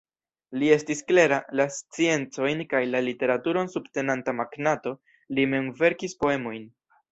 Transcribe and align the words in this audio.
Li 0.61 0.69
estis 0.75 1.03
klera, 1.11 1.37
la 1.59 1.67
sciencojn 1.75 2.63
kaj 2.71 2.81
la 2.95 3.03
literaturon 3.09 3.71
subtenanta 3.75 4.37
magnato, 4.41 4.97
li 5.37 5.49
mem 5.55 5.71
verkis 5.85 6.21
poemojn. 6.27 6.69